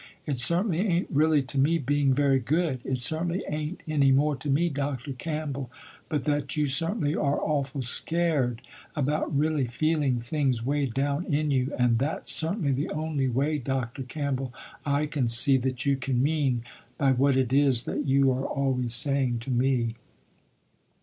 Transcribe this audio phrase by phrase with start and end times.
[0.25, 2.79] It certainly ain't really to me being very good.
[2.83, 5.13] It certainly ain't any more to me Dr.
[5.13, 5.69] Campbell,
[6.09, 8.63] but that you certainly are awful scared
[8.95, 14.01] about really feeling things way down in you, and that's certainly the only way Dr.
[14.01, 14.51] Campbell
[14.87, 16.63] I can see that you can mean,
[16.97, 19.93] by what it is that you are always saying to me."